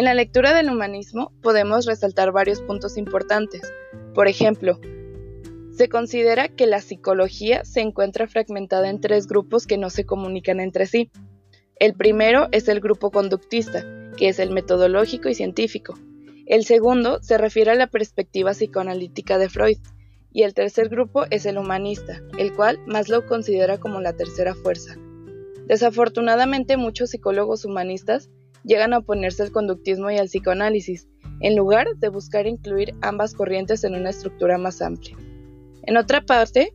[0.00, 3.60] En la lectura del humanismo podemos resaltar varios puntos importantes.
[4.14, 4.80] Por ejemplo,
[5.76, 10.58] se considera que la psicología se encuentra fragmentada en tres grupos que no se comunican
[10.58, 11.10] entre sí.
[11.76, 13.84] El primero es el grupo conductista,
[14.16, 15.98] que es el metodológico y científico.
[16.46, 19.76] El segundo se refiere a la perspectiva psicoanalítica de Freud.
[20.32, 24.96] Y el tercer grupo es el humanista, el cual Maslow considera como la tercera fuerza.
[25.66, 28.30] Desafortunadamente muchos psicólogos humanistas
[28.64, 31.08] llegan a oponerse al conductismo y al psicoanálisis,
[31.40, 35.16] en lugar de buscar incluir ambas corrientes en una estructura más amplia.
[35.84, 36.74] En otra parte,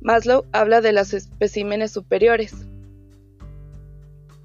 [0.00, 2.54] Maslow habla de los especímenes superiores,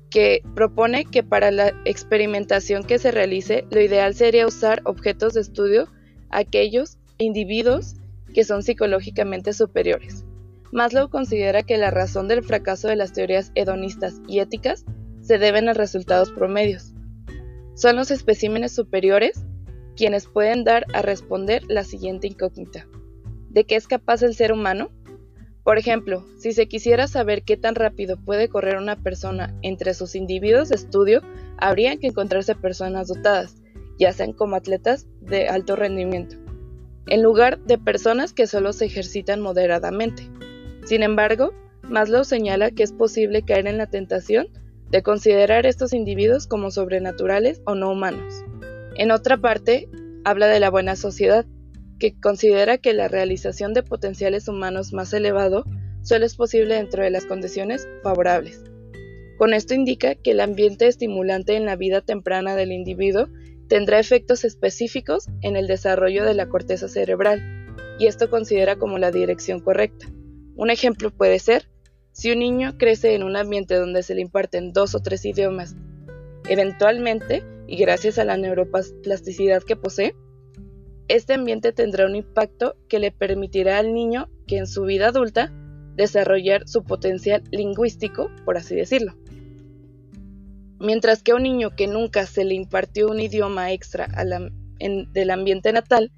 [0.10, 5.42] que propone que para la experimentación que se realice, lo ideal sería usar objetos de
[5.42, 5.88] estudio
[6.30, 7.96] aquellos individuos
[8.34, 10.26] que son psicológicamente superiores.
[10.72, 14.85] Maslow considera que la razón del fracaso de las teorías hedonistas y éticas
[15.22, 16.94] se deben a resultados promedios.
[17.76, 19.46] Son los especímenes superiores
[19.96, 22.88] quienes pueden dar a responder la siguiente incógnita.
[23.50, 24.90] ¿De qué es capaz el ser humano?
[25.63, 30.16] Por ejemplo, si se quisiera saber qué tan rápido puede correr una persona entre sus
[30.16, 31.22] individuos de estudio,
[31.58, 33.62] habría que encontrarse personas dotadas,
[34.00, 36.38] ya sean como atletas de alto rendimiento,
[37.08, 40.24] en lugar de personas que solo se ejercitan moderadamente.
[40.85, 44.48] Sin embargo, Maslow señala que es posible caer en la tentación
[44.92, 48.44] de considerar estos individuos como sobrenaturales o no humanos.
[48.96, 49.90] En otra parte,
[50.26, 51.46] habla de la buena sociedad,
[51.98, 55.64] que considera que la realización de potenciales humanos más elevado
[56.02, 58.64] solo es posible dentro de las condiciones favorables.
[59.38, 63.28] Con esto indica que el ambiente estimulante en la vida temprana del individuo
[63.68, 67.42] tendrá efectos específicos en el desarrollo de la corteza cerebral,
[67.97, 70.08] y esto considera como la dirección correcta.
[70.56, 71.69] Un ejemplo puede ser
[72.12, 75.75] si un niño crece en un ambiente donde se le imparten dos o tres idiomas,
[76.47, 80.16] eventualmente, y gracias a la neuroplasticidad que posee,
[81.07, 85.51] este ambiente tendrá un impacto que le permitirá al niño que en su vida adulta
[85.95, 89.16] desarrollar su potencial lingüístico, por así decirlo.
[90.79, 94.07] Mientras que a un niño que nunca se le impartió un idioma extra
[94.79, 96.11] del ambiente natal,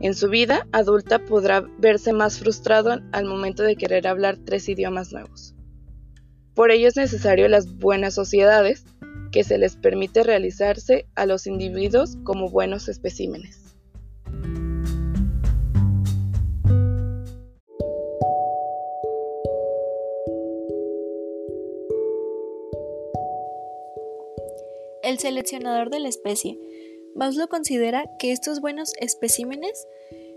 [0.00, 5.12] en su vida adulta podrá verse más frustrado al momento de querer hablar tres idiomas
[5.12, 5.54] nuevos.
[6.54, 8.84] Por ello es necesario las buenas sociedades,
[9.30, 13.76] que se les permite realizarse a los individuos como buenos especímenes.
[25.02, 26.58] El seleccionador de la especie
[27.14, 29.86] Maslow considera que estos buenos especímenes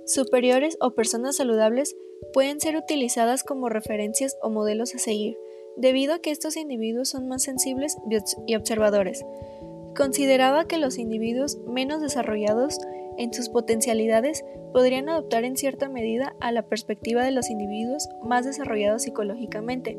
[0.06, 1.96] superiores o personas saludables
[2.34, 5.38] pueden ser utilizadas como referencias o modelos a seguir,
[5.78, 7.98] debido a que estos individuos son más sensibles
[8.48, 9.24] y observadores.
[9.96, 12.80] Consideraba que los individuos menos desarrollados
[13.18, 18.46] en sus potencialidades podrían adoptar en cierta medida a la perspectiva de los individuos más
[18.46, 19.98] desarrollados psicológicamente.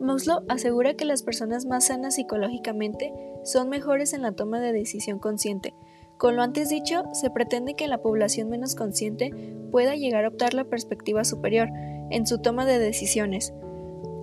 [0.00, 3.12] Maslow asegura que las personas más sanas psicológicamente
[3.44, 5.74] son mejores en la toma de decisión consciente,
[6.18, 9.30] con lo antes dicho, se pretende que la población menos consciente
[9.70, 11.68] pueda llegar a optar la perspectiva superior
[12.10, 13.54] en su toma de decisiones,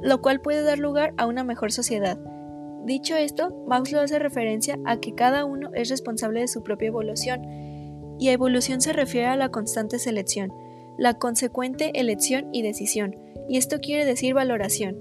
[0.01, 2.19] lo cual puede dar lugar a una mejor sociedad.
[2.85, 7.41] Dicho esto, Maslow hace referencia a que cada uno es responsable de su propia evolución,
[8.19, 10.53] y a evolución se refiere a la constante selección,
[10.97, 13.15] la consecuente elección y decisión,
[13.47, 14.97] y esto quiere decir valoración.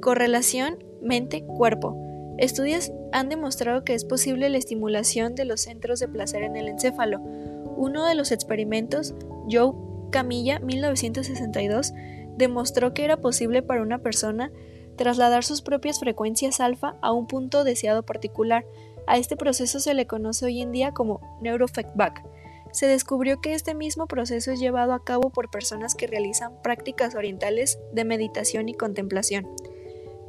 [0.00, 2.07] Correlación mente-cuerpo
[2.38, 6.68] Estudios han demostrado que es posible la estimulación de los centros de placer en el
[6.68, 7.18] encéfalo.
[7.18, 9.14] Uno de los experimentos,
[9.50, 9.72] Joe
[10.10, 11.92] Camilla 1962,
[12.36, 14.52] demostró que era posible para una persona
[14.96, 18.64] trasladar sus propias frecuencias alfa a un punto deseado particular.
[19.08, 22.24] A este proceso se le conoce hoy en día como neurofeedback.
[22.70, 27.16] Se descubrió que este mismo proceso es llevado a cabo por personas que realizan prácticas
[27.16, 29.48] orientales de meditación y contemplación.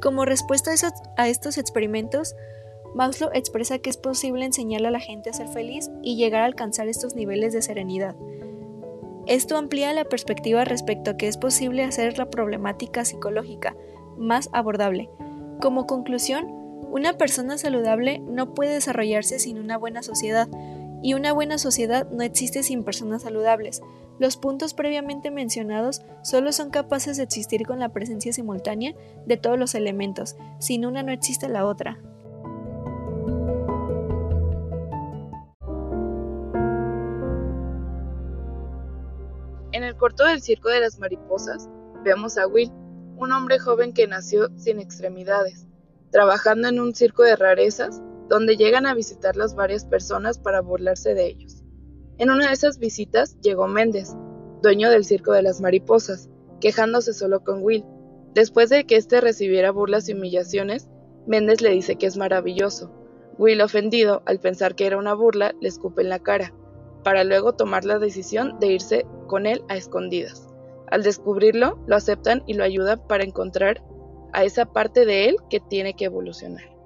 [0.00, 0.70] Como respuesta
[1.16, 2.34] a estos experimentos,
[2.94, 6.46] Maslow expresa que es posible enseñarle a la gente a ser feliz y llegar a
[6.46, 8.16] alcanzar estos niveles de serenidad.
[9.26, 13.76] Esto amplía la perspectiva respecto a que es posible hacer la problemática psicológica
[14.16, 15.08] más abordable.
[15.60, 16.46] Como conclusión,
[16.90, 20.48] una persona saludable no puede desarrollarse sin una buena sociedad,
[21.02, 23.80] y una buena sociedad no existe sin personas saludables.
[24.20, 28.94] Los puntos previamente mencionados solo son capaces de existir con la presencia simultánea
[29.24, 31.98] de todos los elementos, sin una no existe la otra.
[39.72, 41.70] En el corto del Circo de las Mariposas,
[42.04, 42.70] vemos a Will,
[43.16, 45.66] un hombre joven que nació sin extremidades,
[46.10, 51.26] trabajando en un circo de rarezas donde llegan a visitarlos varias personas para burlarse de
[51.26, 51.49] ellos.
[52.20, 54.14] En una de esas visitas llegó Méndez,
[54.60, 56.28] dueño del Circo de las Mariposas,
[56.60, 57.82] quejándose solo con Will.
[58.34, 60.90] Después de que éste recibiera burlas y humillaciones,
[61.26, 62.92] Méndez le dice que es maravilloso.
[63.38, 66.52] Will, ofendido, al pensar que era una burla, le escupe en la cara,
[67.04, 70.46] para luego tomar la decisión de irse con él a escondidas.
[70.88, 73.82] Al descubrirlo, lo aceptan y lo ayudan para encontrar
[74.34, 76.79] a esa parte de él que tiene que evolucionar.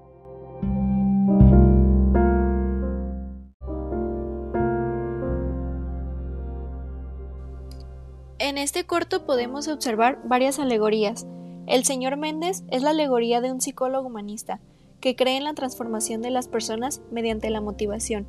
[8.54, 11.26] En este corto podemos observar varias alegorías.
[11.66, 14.60] El señor Méndez es la alegoría de un psicólogo humanista
[15.00, 18.28] que cree en la transformación de las personas mediante la motivación.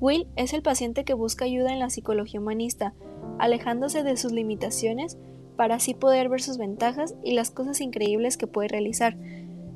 [0.00, 2.94] Will es el paciente que busca ayuda en la psicología humanista,
[3.38, 5.18] alejándose de sus limitaciones
[5.56, 9.18] para así poder ver sus ventajas y las cosas increíbles que puede realizar.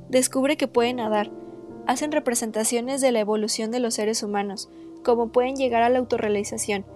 [0.09, 1.31] Descubre que puede nadar.
[1.87, 4.71] Hacen representaciones de la evolución de los seres humanos,
[5.05, 6.87] como pueden llegar a la autorrealización.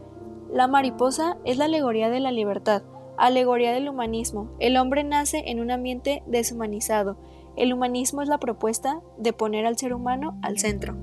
[0.57, 2.83] La mariposa es la alegoría de la libertad,
[3.19, 4.57] alegoría del humanismo.
[4.59, 7.19] El hombre nace en un ambiente deshumanizado.
[7.57, 10.97] El humanismo es la propuesta de poner al ser humano al centro.